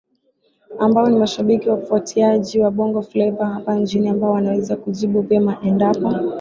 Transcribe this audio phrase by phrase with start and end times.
[0.79, 6.15] ambao ni mashabiki wafuatiaji wa Bongo fleva hapa nchini ambao wanaweza kujibu vyema endapo